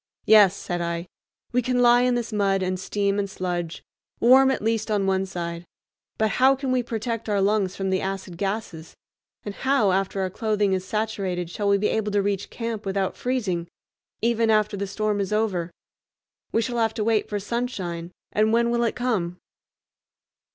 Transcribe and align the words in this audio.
"Yes," 0.25 0.55
said 0.55 0.81
I, 0.81 1.05
"we 1.51 1.61
can 1.61 1.79
lie 1.79 2.01
in 2.01 2.15
this 2.15 2.33
mud 2.33 2.63
and 2.63 2.79
steam 2.79 3.19
and 3.19 3.29
sludge, 3.29 3.83
warm 4.19 4.49
at 4.49 4.63
least 4.63 4.89
on 4.89 5.05
one 5.05 5.27
side; 5.27 5.63
but 6.17 6.31
how 6.41 6.55
can 6.55 6.71
we 6.71 6.81
protect 6.81 7.29
our 7.29 7.39
lungs 7.39 7.75
from 7.75 7.91
the 7.91 8.01
acid 8.01 8.35
gases, 8.35 8.95
and 9.45 9.53
how, 9.53 9.91
after 9.91 10.21
our 10.21 10.31
clothing 10.31 10.73
is 10.73 10.83
saturated, 10.83 11.51
shall 11.51 11.69
we 11.69 11.77
be 11.77 11.89
able 11.89 12.11
to 12.13 12.21
reach 12.23 12.49
camp 12.49 12.83
without 12.83 13.15
freezing, 13.15 13.67
even 14.23 14.49
after 14.49 14.75
the 14.75 14.87
storm 14.87 15.19
is 15.21 15.31
over? 15.31 15.69
We 16.51 16.63
shall 16.63 16.79
have 16.79 16.95
to 16.95 17.03
wait 17.03 17.29
for 17.29 17.39
sunshine, 17.39 18.11
and 18.31 18.51
when 18.51 18.71
will 18.71 18.83
it 18.83 18.95
come?" 18.95 19.37